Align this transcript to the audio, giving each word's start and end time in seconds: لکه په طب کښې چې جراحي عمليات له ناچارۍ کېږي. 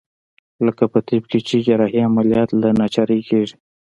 لکه 0.65 0.83
په 0.93 0.99
طب 1.07 1.21
کښې 1.29 1.39
چې 1.47 1.55
جراحي 1.65 1.99
عمليات 2.09 2.49
له 2.61 2.69
ناچارۍ 2.79 3.19
کېږي. 3.29 3.55